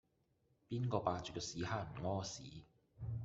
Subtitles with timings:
[0.67, 2.63] 邊個霸住個屎坑唔痾屎